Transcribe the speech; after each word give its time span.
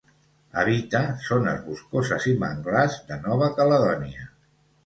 Habita 0.61 1.01
zones 1.25 1.59
boscoses 1.67 2.25
i 2.33 2.33
manglars 2.45 2.99
de 3.11 3.19
Nova 3.27 3.51
Caledònia. 3.61 4.27